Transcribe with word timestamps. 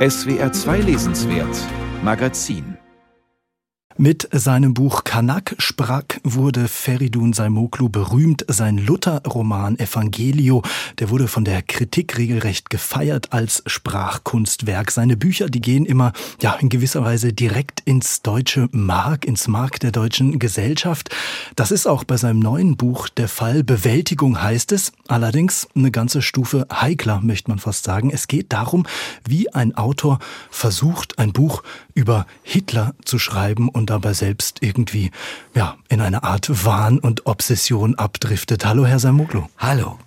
SWR 0.00 0.50
2 0.50 0.80
Lesenswert 0.86 1.54
Magazin 2.02 2.79
mit 4.00 4.26
seinem 4.32 4.72
Buch 4.72 5.04
Kanak 5.04 5.54
Sprack 5.58 6.22
wurde 6.24 6.68
Feridun 6.68 7.34
Saimoglu 7.34 7.90
berühmt. 7.90 8.46
Sein 8.48 8.78
Luther-Roman 8.78 9.78
Evangelio, 9.78 10.62
der 10.98 11.10
wurde 11.10 11.28
von 11.28 11.44
der 11.44 11.60
Kritik 11.60 12.16
regelrecht 12.16 12.70
gefeiert 12.70 13.34
als 13.34 13.62
Sprachkunstwerk. 13.66 14.90
Seine 14.90 15.18
Bücher, 15.18 15.50
die 15.50 15.60
gehen 15.60 15.84
immer, 15.84 16.14
ja, 16.40 16.54
in 16.54 16.70
gewisser 16.70 17.04
Weise 17.04 17.34
direkt 17.34 17.80
ins 17.80 18.22
deutsche 18.22 18.70
Mark, 18.72 19.26
ins 19.26 19.48
Mark 19.48 19.80
der 19.80 19.92
deutschen 19.92 20.38
Gesellschaft. 20.38 21.10
Das 21.54 21.70
ist 21.70 21.86
auch 21.86 22.04
bei 22.04 22.16
seinem 22.16 22.40
neuen 22.40 22.78
Buch 22.78 23.10
der 23.10 23.28
Fall. 23.28 23.62
Bewältigung 23.62 24.40
heißt 24.40 24.72
es. 24.72 24.92
Allerdings 25.08 25.68
eine 25.76 25.90
ganze 25.90 26.22
Stufe 26.22 26.66
heikler, 26.72 27.20
möchte 27.20 27.50
man 27.50 27.58
fast 27.58 27.84
sagen. 27.84 28.10
Es 28.10 28.28
geht 28.28 28.54
darum, 28.54 28.86
wie 29.28 29.52
ein 29.52 29.76
Autor 29.76 30.20
versucht, 30.48 31.18
ein 31.18 31.34
Buch 31.34 31.62
über 31.92 32.26
Hitler 32.42 32.94
zu 33.04 33.18
schreiben 33.18 33.68
und 33.68 33.89
dabei 33.90 34.14
selbst 34.14 34.62
irgendwie 34.62 35.10
ja, 35.54 35.76
in 35.88 36.00
eine 36.00 36.22
Art 36.22 36.64
Wahn 36.64 36.98
und 36.98 37.26
Obsession 37.26 37.96
abdriftet. 37.96 38.64
Hallo, 38.64 38.86
Herr 38.86 38.98
Samoglu. 38.98 39.44
Hallo. 39.58 39.98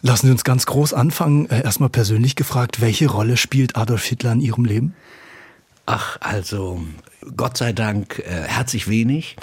Lassen 0.00 0.26
Sie 0.26 0.32
uns 0.32 0.44
ganz 0.44 0.66
groß 0.66 0.94
anfangen. 0.94 1.48
Äh, 1.50 1.62
erstmal 1.62 1.88
persönlich 1.88 2.36
gefragt, 2.36 2.80
welche 2.80 3.08
Rolle 3.08 3.36
spielt 3.36 3.76
Adolf 3.76 4.04
Hitler 4.04 4.32
in 4.32 4.40
Ihrem 4.40 4.64
Leben? 4.64 4.94
Ach, 5.86 6.18
also 6.20 6.80
Gott 7.36 7.56
sei 7.56 7.72
Dank 7.72 8.18
äh, 8.18 8.42
herzlich 8.46 8.88
wenig. 8.88 9.36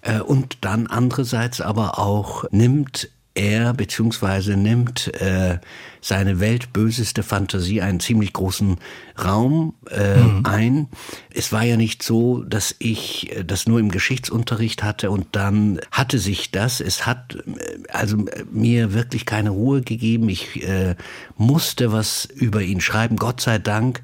Äh, 0.00 0.20
und 0.20 0.58
dann 0.62 0.86
andererseits 0.86 1.60
aber 1.60 1.98
auch 1.98 2.44
nimmt 2.50 3.10
er 3.36 3.74
beziehungsweise 3.74 4.56
nimmt 4.56 5.12
äh, 5.20 5.58
seine 6.00 6.40
weltböseste 6.40 7.22
Fantasie 7.22 7.82
einen 7.82 8.00
ziemlich 8.00 8.32
großen 8.32 8.76
Raum 9.22 9.74
äh, 9.90 10.16
mhm. 10.16 10.46
ein. 10.46 10.88
Es 11.34 11.52
war 11.52 11.64
ja 11.64 11.76
nicht 11.76 12.02
so, 12.02 12.42
dass 12.42 12.74
ich 12.78 13.36
äh, 13.36 13.44
das 13.44 13.66
nur 13.66 13.80
im 13.80 13.90
Geschichtsunterricht 13.90 14.82
hatte 14.82 15.10
und 15.10 15.28
dann 15.32 15.80
hatte 15.90 16.18
sich 16.18 16.50
das. 16.50 16.80
Es 16.80 17.06
hat 17.06 17.34
äh, 17.34 17.78
also 17.90 18.24
mir 18.50 18.94
wirklich 18.94 19.26
keine 19.26 19.50
Ruhe 19.50 19.82
gegeben. 19.82 20.28
Ich 20.28 20.66
äh, 20.66 20.96
musste 21.36 21.92
was 21.92 22.24
über 22.24 22.62
ihn 22.62 22.80
schreiben. 22.80 23.16
Gott 23.16 23.40
sei 23.40 23.58
Dank 23.58 24.00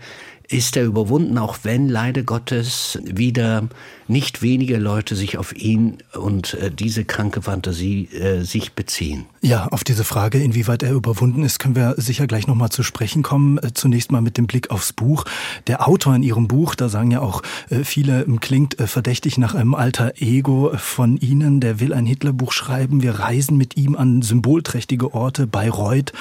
ist 0.53 0.77
er 0.77 0.85
überwunden, 0.85 1.39
auch 1.39 1.59
wenn 1.63 1.89
leider 1.89 2.23
Gottes 2.23 2.99
wieder 3.03 3.69
nicht 4.09 4.43
wenige 4.43 4.77
Leute 4.77 5.17
sich 5.17 5.39
auf 5.39 5.57
ihn 5.57 5.99
und 6.15 6.55
äh, 6.55 6.71
diese 6.71 7.05
kranke 7.05 7.43
Fantasie 7.43 8.09
äh, 8.13 8.43
sich 8.43 8.73
beziehen. 8.73 9.27
Ja, 9.45 9.67
auf 9.73 9.83
diese 9.83 10.05
Frage, 10.05 10.39
inwieweit 10.39 10.85
er 10.85 10.93
überwunden 10.93 11.43
ist, 11.43 11.59
können 11.59 11.75
wir 11.75 11.97
sicher 11.97 12.29
gleich 12.29 12.47
nochmal 12.47 12.69
zu 12.69 12.85
sprechen 12.85 13.25
kommen. 13.25 13.59
Äh, 13.59 13.73
zunächst 13.75 14.13
mal 14.13 14.21
mit 14.21 14.39
dem 14.39 14.47
Blick 14.47 14.71
aufs 14.71 14.93
Buch. 14.93 15.25
Der 15.67 15.89
Autor 15.89 16.15
in 16.15 16.23
Ihrem 16.23 16.47
Buch, 16.47 16.77
da 16.77 16.89
sagen 16.89 17.11
ja 17.11 17.19
auch 17.19 17.43
äh, 17.69 17.83
viele, 17.83 18.25
klingt 18.41 18.79
äh, 18.79 18.87
verdächtig 18.87 19.39
nach 19.39 19.57
einem 19.57 19.75
alter 19.75 20.13
Ego 20.21 20.71
von 20.77 21.17
Ihnen, 21.17 21.59
der 21.59 21.81
will 21.81 21.93
ein 21.93 22.07
Hitlerbuch 22.07 22.53
schreiben. 22.53 23.03
Wir 23.03 23.19
reisen 23.19 23.57
mit 23.57 23.77
ihm 23.77 23.97
an 23.97 24.23
symbolträchtige 24.23 25.13
Orte, 25.13 25.49
Bayreuth, 25.49 26.13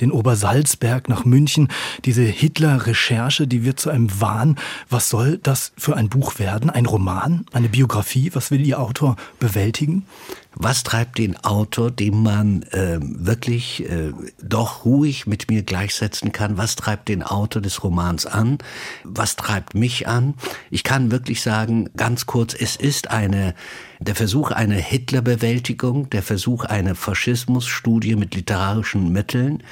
den 0.00 0.10
Obersalzberg, 0.10 1.10
nach 1.10 1.26
München. 1.26 1.68
Diese 2.06 2.22
Hitler-Recherche, 2.22 3.46
die 3.46 3.62
wird 3.62 3.78
zu 3.78 3.90
einem 3.90 4.08
Wahn. 4.22 4.56
Was 4.88 5.10
soll 5.10 5.36
das 5.42 5.72
für 5.76 5.98
ein 5.98 6.08
Buch 6.08 6.38
werden? 6.38 6.70
Ein 6.70 6.86
Roman? 6.86 7.44
eine 7.52 7.68
Biografie? 7.68 8.30
Was 8.32 8.50
will 8.50 8.66
Ihr 8.66 8.80
Autor 8.80 9.16
bewältigen? 9.38 10.06
Was 10.54 10.82
treibt 10.82 11.18
den 11.18 11.36
Autor, 11.36 11.90
den 11.90 12.22
man 12.22 12.62
äh, 12.72 12.98
wirklich 13.00 13.88
äh, 13.88 14.12
doch 14.42 14.84
ruhig 14.84 15.26
mit 15.26 15.48
mir 15.48 15.62
gleichsetzen 15.62 16.32
kann? 16.32 16.56
Was 16.56 16.76
treibt 16.76 17.08
den 17.08 17.22
Autor 17.22 17.62
des 17.62 17.82
Romans 17.84 18.26
an? 18.26 18.58
Was 19.04 19.36
treibt 19.36 19.74
mich 19.74 20.08
an? 20.08 20.34
Ich 20.70 20.82
kann 20.82 21.10
wirklich 21.10 21.42
sagen, 21.42 21.88
ganz 21.96 22.26
kurz, 22.26 22.54
es 22.54 22.76
ist 22.76 23.10
eine 23.10 23.54
der 24.00 24.14
Versuch 24.14 24.50
einer 24.50 24.76
Hitlerbewältigung, 24.76 26.08
der 26.10 26.22
Versuch 26.22 26.64
einer 26.64 26.94
Faschismusstudie 26.94 28.16
mit 28.16 28.34
literarischen 28.34 29.12
Mitteln 29.12 29.62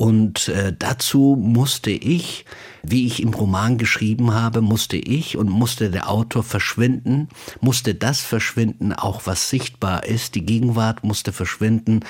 und 0.00 0.48
äh, 0.48 0.72
dazu 0.78 1.36
musste 1.38 1.90
ich, 1.90 2.46
wie 2.82 3.06
ich 3.06 3.22
im 3.22 3.34
Roman 3.34 3.76
geschrieben 3.76 4.32
habe, 4.32 4.62
musste 4.62 4.96
ich 4.96 5.36
und 5.36 5.50
musste 5.50 5.90
der 5.90 6.08
Autor 6.08 6.42
verschwinden, 6.42 7.28
musste 7.60 7.94
das 7.94 8.22
verschwinden, 8.22 8.94
auch 8.94 9.26
was 9.26 9.50
sichtbar 9.50 10.04
ist. 10.04 10.36
Die 10.36 10.46
Gegenwart 10.46 11.04
musste 11.04 11.34
verschwinden. 11.34 12.00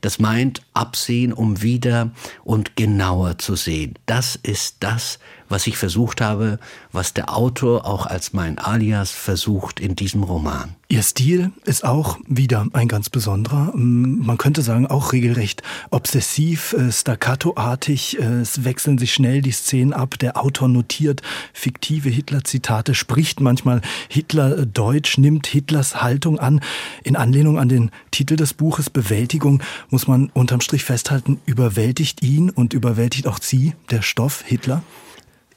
Das 0.00 0.20
meint 0.20 0.62
absehen, 0.74 1.32
um 1.32 1.60
wieder 1.60 2.12
und 2.44 2.76
genauer 2.76 3.38
zu 3.38 3.56
sehen. 3.56 3.94
Das 4.06 4.36
ist 4.36 4.76
das, 4.78 5.18
was 5.50 5.66
ich 5.66 5.76
versucht 5.76 6.22
habe, 6.22 6.58
was 6.92 7.12
der 7.12 7.36
Autor 7.36 7.84
auch 7.84 8.06
als 8.06 8.32
mein 8.32 8.58
Alias 8.58 9.10
versucht 9.10 9.80
in 9.80 9.96
diesem 9.96 10.22
Roman. 10.22 10.74
Ihr 10.88 11.02
Stil 11.04 11.52
ist 11.64 11.84
auch 11.84 12.18
wieder 12.26 12.66
ein 12.72 12.88
ganz 12.88 13.10
besonderer. 13.10 13.70
Man 13.74 14.38
könnte 14.38 14.62
sagen, 14.62 14.88
auch 14.88 15.12
regelrecht 15.12 15.62
obsessiv, 15.90 16.72
äh, 16.72 16.90
staccatoartig. 16.90 18.18
Äh, 18.18 18.40
es 18.40 18.64
wechseln 18.64 18.98
sich 18.98 19.14
schnell 19.14 19.40
die 19.40 19.52
Szenen 19.52 19.92
ab. 19.92 20.18
Der 20.18 20.36
Autor 20.36 20.66
notiert 20.66 21.22
fiktive 21.52 22.08
Hitler-Zitate, 22.08 22.96
spricht 22.96 23.40
manchmal 23.40 23.82
Hitler-Deutsch, 24.08 25.18
nimmt 25.18 25.46
Hitlers 25.46 26.02
Haltung 26.02 26.40
an. 26.40 26.60
In 27.04 27.14
Anlehnung 27.14 27.60
an 27.60 27.68
den 27.68 27.92
Titel 28.10 28.34
des 28.34 28.52
Buches 28.54 28.90
Bewältigung 28.90 29.62
muss 29.90 30.08
man 30.08 30.30
unterm 30.34 30.60
Strich 30.60 30.82
festhalten, 30.82 31.40
überwältigt 31.46 32.20
ihn 32.22 32.50
und 32.50 32.72
überwältigt 32.72 33.28
auch 33.28 33.38
Sie, 33.40 33.74
der 33.90 34.02
Stoff 34.02 34.42
Hitler? 34.44 34.82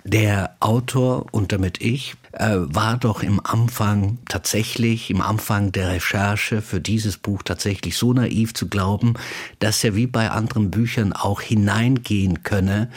Der 0.03 0.55
Autor 0.59 1.25
und 1.31 1.51
damit 1.51 1.81
ich 1.81 2.15
äh, 2.33 2.57
war 2.57 2.97
doch 2.97 3.23
im 3.23 3.39
Anfang 3.43 4.17
tatsächlich, 4.27 5.09
im 5.09 5.21
Anfang 5.21 5.71
der 5.71 5.89
Recherche 5.89 6.61
für 6.61 6.81
dieses 6.81 7.17
Buch 7.17 7.43
tatsächlich 7.43 7.97
so 7.97 8.13
naiv 8.13 8.53
zu 8.53 8.67
glauben, 8.67 9.13
dass 9.59 9.83
er 9.83 9.95
wie 9.95 10.07
bei 10.07 10.31
anderen 10.31 10.71
Büchern 10.71 11.13
auch 11.13 11.41
hineingehen 11.41 12.43
könne 12.43 12.89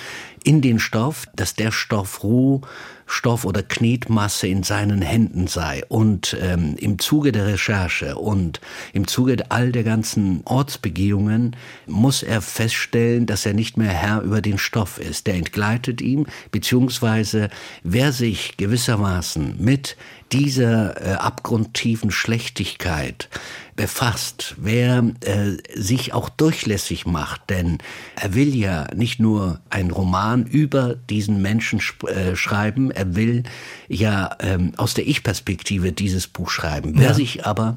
in 0.43 0.63
den 0.63 0.79
Stoff, 0.79 1.27
dass 1.35 1.55
der 1.55 1.73
Stoff 1.73 2.23
roh 2.23 2.63
Stoff 3.07 3.45
oder 3.45 3.63
Knetmasse 3.63 4.49
in 4.49 4.65
seinen 4.65 5.01
Händen 5.01 5.47
sei. 5.47 5.83
Und 5.89 6.37
ähm, 6.41 6.75
im 6.79 6.99
Zuge 6.99 7.31
der 7.31 7.47
Recherche 7.47 8.17
und 8.17 8.61
im 8.93 9.07
Zuge 9.07 9.37
all 9.49 9.71
der 9.71 9.85
ganzen 9.85 10.41
Ortsbegehungen 10.45 11.55
muss 11.87 12.23
er 12.23 12.43
feststellen, 12.43 13.27
dass 13.27 13.47
er 13.47 13.55
nicht 13.55 13.77
mehr 13.77 13.93
Herr 13.93 14.23
über 14.23 14.43
den 14.43 14.59
Stoff 14.59 14.99
ist. 14.99 15.29
Der 15.29 15.35
entgleitet 15.35 16.01
ihm, 16.01 16.27
beziehungsweise 16.51 17.49
wer 17.85 18.13
sich 18.13 18.57
gewissermaßen 18.57 19.26
mit 19.35 19.97
dieser 20.33 21.01
äh, 21.01 21.15
abgrundtiefen 21.15 22.11
Schlechtigkeit 22.11 23.29
befasst, 23.77 24.55
wer 24.59 25.05
äh, 25.21 25.57
sich 25.75 26.13
auch 26.15 26.29
durchlässig 26.29 27.07
macht, 27.07 27.51
denn 27.51 27.79
er 28.17 28.35
will 28.35 28.55
ja 28.55 28.87
nicht 28.95 29.21
nur 29.21 29.61
einen 29.71 29.91
Roman 29.91 30.47
über 30.47 30.95
diesen 30.95 31.43
Menschen 31.43 31.81
äh, 32.07 32.35
schreiben, 32.35 32.91
er 32.91 33.15
will 33.15 33.45
ja 33.89 34.37
ähm, 34.41 34.73
aus 34.77 34.95
der 34.95 35.07
Ich-Perspektive 35.07 35.93
dieses 35.93 36.27
Buch 36.27 36.51
schreiben. 36.51 36.95
Ja. 36.95 37.01
Wer 37.01 37.15
sich 37.15 37.47
aber 37.47 37.77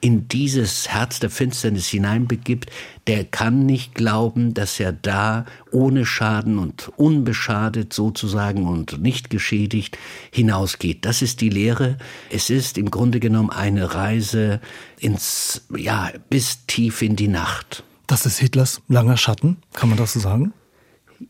in 0.00 0.28
dieses 0.28 0.88
Herz 0.88 1.20
der 1.20 1.30
Finsternis 1.30 1.88
hineinbegibt, 1.88 2.70
der 3.06 3.24
kann 3.24 3.66
nicht 3.66 3.94
glauben, 3.94 4.54
dass 4.54 4.80
er 4.80 4.92
da 4.92 5.44
ohne 5.70 6.06
Schaden 6.06 6.58
und 6.58 6.90
unbeschadet 6.96 7.92
sozusagen 7.92 8.66
und 8.66 9.00
nicht 9.00 9.30
geschädigt 9.30 9.98
hinausgeht. 10.30 11.04
Das 11.04 11.22
ist 11.22 11.40
die 11.40 11.50
Lehre. 11.50 11.98
Es 12.30 12.50
ist 12.50 12.78
im 12.78 12.90
Grunde 12.90 13.20
genommen 13.20 13.50
eine 13.50 13.94
Reise 13.94 14.60
ins, 14.98 15.62
ja, 15.76 16.10
bis 16.28 16.66
tief 16.66 17.02
in 17.02 17.16
die 17.16 17.28
Nacht. 17.28 17.84
Das 18.06 18.26
ist 18.26 18.38
Hitlers 18.38 18.80
langer 18.88 19.16
Schatten, 19.16 19.58
kann 19.74 19.88
man 19.88 19.98
das 19.98 20.14
so 20.14 20.20
sagen? 20.20 20.52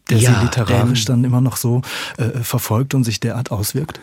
Der 0.08 0.18
ja, 0.18 0.34
sie 0.34 0.44
literarisch 0.44 1.04
dann 1.04 1.24
immer 1.24 1.40
noch 1.40 1.56
so 1.56 1.82
äh, 2.16 2.40
verfolgt 2.42 2.94
und 2.94 3.04
sich 3.04 3.20
derart 3.20 3.50
auswirkt? 3.50 4.00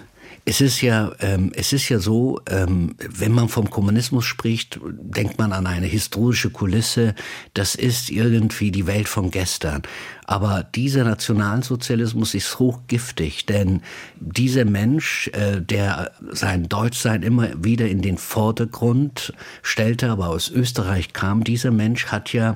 Es 0.49 0.61
ist 0.61 0.79
ja, 0.81 1.11
ähm, 1.19 1.51
es 1.53 1.73
ist 1.73 1.89
ja 1.89 1.99
so, 1.99 2.39
ähm, 2.49 2.95
wenn 2.97 3.33
man 3.33 3.49
vom 3.49 3.69
Kommunismus 3.69 4.23
spricht, 4.23 4.79
denkt 4.81 5.37
man 5.37 5.51
an 5.51 5.67
eine 5.67 5.87
historische 5.87 6.51
Kulisse. 6.51 7.15
Das 7.53 7.75
ist 7.75 8.09
irgendwie 8.09 8.71
die 8.71 8.87
Welt 8.87 9.09
von 9.09 9.29
gestern. 9.29 9.81
Aber 10.25 10.63
dieser 10.63 11.03
Nationalsozialismus 11.03 12.33
ist 12.33 12.59
hochgiftig, 12.59 13.45
denn 13.45 13.81
dieser 14.21 14.63
Mensch, 14.63 15.27
äh, 15.33 15.59
der 15.59 16.13
sein 16.31 16.69
Deutschsein 16.69 17.23
immer 17.23 17.61
wieder 17.61 17.89
in 17.89 18.01
den 18.01 18.17
Vordergrund 18.17 19.33
stellte, 19.63 20.09
aber 20.09 20.29
aus 20.29 20.49
Österreich 20.49 21.11
kam, 21.11 21.43
dieser 21.43 21.71
Mensch 21.71 22.05
hat 22.05 22.31
ja, 22.31 22.55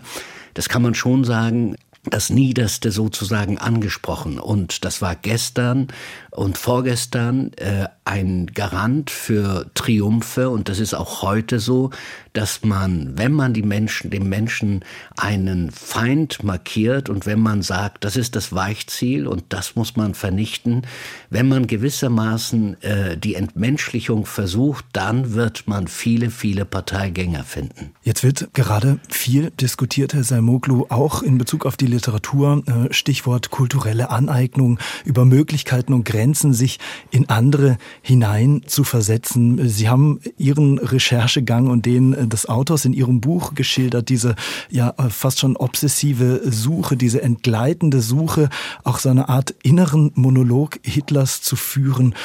das 0.54 0.70
kann 0.70 0.82
man 0.82 0.96
schon 0.96 1.26
sagen, 1.26 1.76
das 2.04 2.30
Niederste 2.30 2.92
sozusagen 2.92 3.58
angesprochen. 3.58 4.40
Und 4.40 4.86
das 4.86 5.02
war 5.02 5.16
gestern 5.16 5.88
und 6.32 6.58
vorgestern 6.58 7.52
äh, 7.58 7.88
ein 8.06 8.48
Garant 8.48 9.12
für 9.12 9.70
Triumphe 9.76 10.50
und 10.50 10.70
das 10.70 10.80
ist 10.80 10.94
auch 10.94 11.22
heute 11.22 11.60
so, 11.60 11.92
dass 12.34 12.64
man, 12.64 13.18
wenn 13.18 13.34
man 13.34 13.54
die 13.54 13.62
Menschen, 13.62 14.10
dem 14.10 14.30
Menschen 14.30 14.84
einen 15.18 15.72
Feind 15.72 16.44
markiert 16.44 17.10
und 17.10 17.26
wenn 17.26 17.40
man 17.40 17.62
sagt, 17.62 18.06
das 18.06 18.16
ist 18.16 18.36
das 18.36 18.54
Weichziel 18.54 19.28
und 19.28 19.44
das 19.50 19.76
muss 19.76 19.98
man 19.98 20.14
vernichten, 20.14 20.84
wenn 21.30 21.50
man 21.50 21.68
gewissermaßen 21.68 22.82
äh, 22.82 23.18
die 23.18 23.36
Entmenschlichung 23.36 24.26
versucht, 24.26 24.86
dann 24.94 25.34
wird 25.34 25.68
man 25.68 25.88
viele, 25.88 26.32
viele 26.32 26.66
Parteigänger 26.66 27.44
finden. 27.44 27.92
Jetzt 28.04 28.24
wird 28.24 28.54
gerade 28.54 29.00
viel 29.10 29.52
diskutiert, 29.52 30.14
Herr 30.14 30.24
Salmoglu, 30.24 30.86
auch 30.90 31.22
in 31.22 31.38
Bezug 31.38 31.66
auf 31.66 31.76
die 31.76 31.88
Literatur, 31.92 32.64
äh, 32.66 32.94
Stichwort 32.94 33.52
kulturelle 33.52 34.10
Aneignung, 34.10 34.80
über 35.06 35.26
Möglichkeiten 35.26 35.94
und 35.94 36.06
Grenzen, 36.06 36.54
sich 36.54 36.80
in 37.12 37.30
andere 37.30 37.78
hinein 38.02 38.64
zu 38.66 38.84
versetzen. 38.84 39.70
Sie 39.70 39.90
haben 39.90 40.20
Ihren 40.38 40.80
Recherchegang 40.80 41.68
und 41.68 41.86
den 41.86 42.30
des 42.30 42.48
Autors 42.48 42.86
in 42.86 42.94
Ihrem 42.94 43.22
Buch 43.22 43.54
geschildert, 43.54 44.10
diese 44.10 44.36
ja 44.70 44.94
fast 45.10 45.40
schon 45.40 45.56
obsessive 45.56 46.42
Suche, 46.46 46.98
diese 46.98 47.22
entgleitende 47.22 48.02
Suche, 48.02 48.50
auch 48.84 49.00
so 49.00 49.10
eine 49.10 49.30
Art 49.30 49.54
inneren 49.64 50.12
Monolog 50.16 50.80
Hitlers 50.84 51.42
zu 51.42 51.56
führen. 51.56 52.16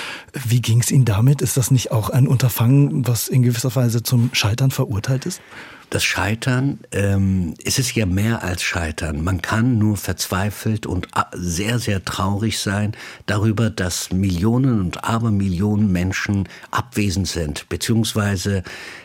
Wie 0.46 0.60
ging 0.60 0.80
es 0.80 0.90
Ihnen 0.90 1.04
damit? 1.04 1.42
Ist 1.42 1.56
das 1.56 1.70
nicht 1.70 1.92
auch 1.92 2.10
ein 2.10 2.26
Unterfangen, 2.28 3.06
was 3.06 3.28
in 3.28 3.42
gewisser 3.42 3.74
Weise 3.74 4.02
zum 4.02 4.30
Scheitern 4.32 4.70
verurteilt 4.70 5.26
ist? 5.26 5.40
Das 5.90 6.02
Scheitern, 6.02 6.80
ähm, 6.90 7.54
es 7.64 7.78
ist 7.78 7.94
ja 7.94 8.06
mehr 8.06 8.42
als 8.42 8.62
Scheitern. 8.62 9.22
Man 9.22 9.40
kann 9.40 9.55
nur 9.62 9.96
verzweifelt 9.96 10.86
und 10.86 11.08
sehr, 11.32 11.78
sehr 11.78 12.04
traurig 12.04 12.58
sein 12.58 12.92
darüber, 13.26 13.70
dass 13.70 14.12
Millionen 14.12 14.80
und 14.80 15.04
Abermillionen 15.04 15.90
Menschen 15.90 16.48
abwesend 16.70 17.28
sind, 17.28 17.68
beziehungsweise 17.68 18.62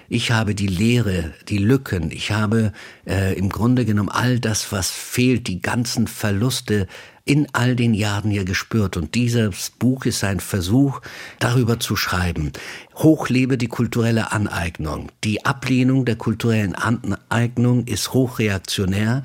ich 0.10 0.32
habe 0.32 0.56
die 0.56 0.68
Leere, 0.68 1.32
die 1.48 1.58
Lücken, 1.58 2.12
ich 2.12 2.32
habe 2.32 2.74
äh, 3.08 3.34
im 3.38 3.48
Grunde 3.50 3.86
genommen 3.86 4.10
all 4.10 4.40
das, 4.40 4.72
was 4.74 4.92
fehlt, 4.92 5.48
die 5.48 5.62
ganzen 5.62 6.06
Verluste 6.08 6.88
in 7.26 7.48
all 7.54 7.76
den 7.76 7.94
Jahren 7.94 8.32
hier 8.32 8.46
gespürt. 8.46 8.98
Und 8.98 9.16
dieses 9.16 9.72
Buch 9.72 10.06
ist 10.06 10.24
ein 10.24 10.40
Versuch, 10.40 11.02
darüber 11.40 11.80
zu 11.80 11.96
schreiben. 11.96 12.52
Hochlebe 12.96 13.58
die 13.58 13.68
kulturelle 13.68 14.32
Aneignung. 14.32 15.12
Die 15.24 15.46
Ablehnung 15.46 16.06
der 16.06 16.16
kulturellen 16.16 16.76
Aneignung 16.76 17.86
ist 17.86 18.14
hochreaktionär. 18.14 19.24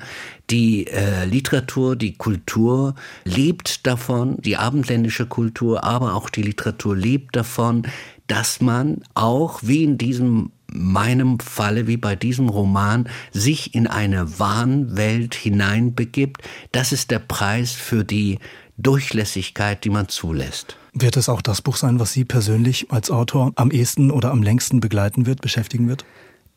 Die 0.49 0.87
äh, 0.87 1.25
Literatur, 1.25 1.95
die 1.95 2.13
Kultur 2.13 2.95
lebt 3.25 3.85
davon, 3.85 4.37
die 4.41 4.57
abendländische 4.57 5.25
Kultur, 5.25 5.83
aber 5.83 6.13
auch 6.13 6.29
die 6.29 6.43
Literatur 6.43 6.95
lebt 6.95 7.35
davon, 7.35 7.83
dass 8.27 8.61
man 8.61 9.01
auch, 9.13 9.59
wie 9.63 9.83
in 9.83 9.97
diesem 9.97 10.51
meinem 10.71 11.39
Falle 11.39 11.87
wie 11.87 11.97
bei 11.97 12.15
diesem 12.15 12.49
Roman 12.49 13.09
sich 13.31 13.73
in 13.73 13.87
eine 13.87 14.39
Wahnwelt 14.39 15.35
hineinbegibt, 15.35 16.41
das 16.71 16.91
ist 16.91 17.11
der 17.11 17.19
Preis 17.19 17.71
für 17.71 18.03
die 18.03 18.39
Durchlässigkeit, 18.77 19.83
die 19.83 19.89
man 19.89 20.07
zulässt. 20.07 20.77
Wird 20.93 21.17
es 21.17 21.29
auch 21.29 21.41
das 21.41 21.61
Buch 21.61 21.77
sein, 21.77 21.99
was 21.99 22.13
Sie 22.13 22.25
persönlich 22.25 22.91
als 22.91 23.11
Autor 23.11 23.51
am 23.55 23.71
ehesten 23.71 24.11
oder 24.11 24.31
am 24.31 24.43
längsten 24.43 24.79
begleiten 24.79 25.25
wird, 25.25 25.41
beschäftigen 25.41 25.87
wird? 25.87 26.05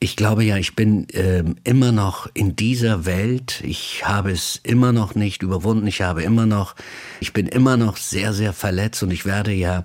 Ich 0.02 0.16
glaube 0.16 0.44
ja, 0.44 0.56
ich 0.56 0.74
bin 0.74 1.10
äh, 1.10 1.44
immer 1.62 1.92
noch 1.92 2.26
in 2.32 2.56
dieser 2.56 3.04
Welt. 3.04 3.62
Ich 3.62 4.08
habe 4.08 4.30
es 4.30 4.58
immer 4.62 4.92
noch 4.92 5.14
nicht 5.14 5.42
überwunden. 5.42 5.86
Ich 5.86 6.00
habe 6.00 6.22
immer 6.22 6.46
noch, 6.46 6.74
ich 7.20 7.34
bin 7.34 7.46
immer 7.46 7.76
noch 7.76 7.98
sehr, 7.98 8.32
sehr 8.32 8.54
verletzt 8.54 9.02
und 9.02 9.10
ich 9.10 9.26
werde 9.26 9.52
ja 9.52 9.84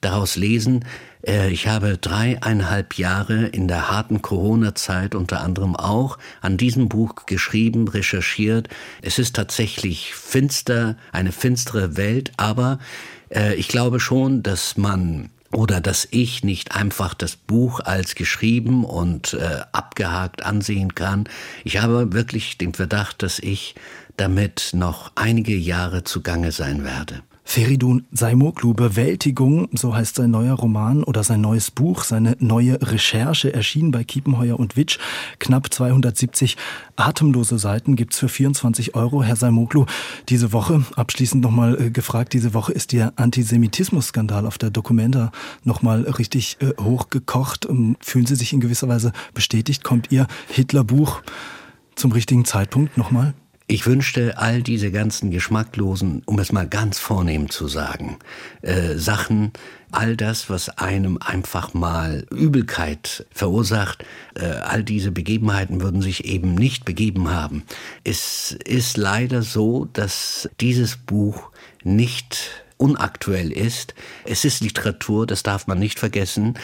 daraus 0.00 0.36
lesen, 0.36 0.84
ich 1.26 1.66
habe 1.66 1.98
dreieinhalb 1.98 2.94
Jahre 2.94 3.46
in 3.46 3.66
der 3.66 3.90
harten 3.90 4.22
Corona-Zeit 4.22 5.16
unter 5.16 5.40
anderem 5.40 5.74
auch 5.74 6.18
an 6.40 6.56
diesem 6.56 6.88
Buch 6.88 7.26
geschrieben, 7.26 7.88
recherchiert. 7.88 8.68
Es 9.02 9.18
ist 9.18 9.34
tatsächlich 9.34 10.14
finster, 10.14 10.96
eine 11.10 11.32
finstere 11.32 11.96
Welt, 11.96 12.30
aber 12.36 12.78
äh, 13.34 13.54
ich 13.54 13.66
glaube 13.66 13.98
schon, 13.98 14.44
dass 14.44 14.76
man 14.76 15.30
oder 15.52 15.80
dass 15.80 16.06
ich 16.10 16.44
nicht 16.44 16.76
einfach 16.76 17.14
das 17.14 17.34
Buch 17.34 17.80
als 17.80 18.14
geschrieben 18.14 18.84
und 18.84 19.34
äh, 19.34 19.62
abgehakt 19.72 20.44
ansehen 20.44 20.94
kann. 20.94 21.28
Ich 21.64 21.78
habe 21.78 22.12
wirklich 22.12 22.58
den 22.58 22.74
Verdacht, 22.74 23.22
dass 23.22 23.38
ich 23.38 23.74
damit 24.16 24.70
noch 24.74 25.12
einige 25.14 25.56
Jahre 25.56 26.04
zugange 26.04 26.52
sein 26.52 26.84
werde. 26.84 27.22
Feridun 27.46 28.04
Saimoglu, 28.12 28.74
Bewältigung, 28.74 29.68
so 29.72 29.94
heißt 29.94 30.16
sein 30.16 30.32
neuer 30.32 30.54
Roman 30.54 31.04
oder 31.04 31.22
sein 31.22 31.40
neues 31.40 31.70
Buch, 31.70 32.02
seine 32.02 32.36
neue 32.40 32.78
Recherche, 32.82 33.54
erschienen 33.54 33.92
bei 33.92 34.02
Kiepenheuer 34.02 34.58
und 34.58 34.76
Witsch. 34.76 34.98
Knapp 35.38 35.72
270 35.72 36.56
atemlose 36.96 37.58
Seiten 37.58 37.94
gibt's 37.94 38.18
für 38.18 38.28
24 38.28 38.96
Euro. 38.96 39.22
Herr 39.22 39.36
Saimoglu, 39.36 39.86
diese 40.28 40.52
Woche, 40.52 40.84
abschließend 40.96 41.42
nochmal 41.42 41.80
äh, 41.80 41.90
gefragt, 41.90 42.32
diese 42.32 42.52
Woche 42.52 42.72
ist 42.72 42.92
der 42.92 43.12
Antisemitismus-Skandal 43.16 44.44
auf 44.44 44.58
der 44.58 44.70
Documenta 44.70 45.30
nochmal 45.62 46.02
richtig 46.02 46.58
äh, 46.60 46.72
hochgekocht. 46.82 47.66
Ähm, 47.66 47.96
fühlen 48.00 48.26
Sie 48.26 48.34
sich 48.34 48.52
in 48.52 48.60
gewisser 48.60 48.88
Weise 48.88 49.12
bestätigt? 49.32 49.84
Kommt 49.84 50.10
Ihr 50.10 50.26
Hitler-Buch 50.48 51.22
zum 51.94 52.10
richtigen 52.10 52.44
Zeitpunkt 52.44 52.98
nochmal? 52.98 53.34
Ich 53.68 53.84
wünschte, 53.84 54.38
all 54.38 54.62
diese 54.62 54.92
ganzen 54.92 55.32
geschmacklosen, 55.32 56.22
um 56.24 56.38
es 56.38 56.52
mal 56.52 56.68
ganz 56.68 57.00
vornehm 57.00 57.50
zu 57.50 57.66
sagen, 57.66 58.16
äh, 58.62 58.94
Sachen, 58.94 59.52
all 59.90 60.16
das, 60.16 60.48
was 60.48 60.68
einem 60.68 61.18
einfach 61.18 61.74
mal 61.74 62.26
Übelkeit 62.30 63.26
verursacht, 63.32 64.04
äh, 64.36 64.44
all 64.44 64.84
diese 64.84 65.10
Begebenheiten 65.10 65.80
würden 65.80 66.00
sich 66.00 66.26
eben 66.26 66.54
nicht 66.54 66.84
begeben 66.84 67.30
haben. 67.30 67.64
Es 68.04 68.52
ist 68.52 68.96
leider 68.96 69.42
so, 69.42 69.86
dass 69.92 70.48
dieses 70.60 70.96
Buch 70.96 71.50
nicht 71.82 72.64
unaktuell 72.78 73.52
ist. 73.52 73.94
Es 74.24 74.44
ist 74.44 74.60
Literatur, 74.60 75.26
das 75.26 75.42
darf 75.42 75.66
man 75.66 75.78
nicht 75.78 75.98
vergessen. 75.98 76.54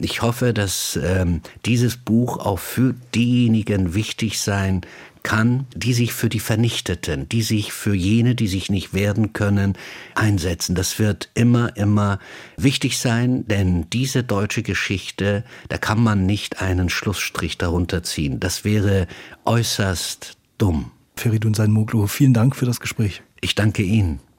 Ich 0.00 0.22
hoffe, 0.22 0.54
dass 0.54 0.98
ähm, 1.02 1.42
dieses 1.66 1.96
Buch 1.96 2.38
auch 2.38 2.58
für 2.58 2.94
diejenigen 3.14 3.94
wichtig 3.94 4.40
sein 4.40 4.82
kann, 5.22 5.66
die 5.74 5.92
sich 5.92 6.12
für 6.12 6.28
die 6.28 6.40
Vernichteten, 6.40 7.28
die 7.28 7.42
sich 7.42 7.72
für 7.72 7.94
jene, 7.94 8.34
die 8.34 8.48
sich 8.48 8.70
nicht 8.70 8.94
werden 8.94 9.32
können, 9.32 9.76
einsetzen. 10.14 10.74
Das 10.74 10.98
wird 10.98 11.30
immer, 11.34 11.76
immer 11.76 12.18
wichtig 12.56 12.98
sein, 12.98 13.46
denn 13.46 13.88
diese 13.90 14.24
deutsche 14.24 14.62
Geschichte, 14.62 15.44
da 15.68 15.78
kann 15.78 16.02
man 16.02 16.26
nicht 16.26 16.60
einen 16.60 16.88
Schlussstrich 16.88 17.58
darunter 17.58 18.02
ziehen. 18.02 18.40
Das 18.40 18.64
wäre 18.64 19.06
äußerst 19.44 20.36
dumm. 20.58 20.90
Feridun 21.16 21.54
Sein 21.54 21.72
Moglu, 21.72 22.06
vielen 22.06 22.34
Dank 22.34 22.54
für 22.54 22.66
das 22.66 22.80
Gespräch. 22.80 23.22
Ich 23.40 23.54
danke 23.54 23.82
Ihnen. 23.82 24.20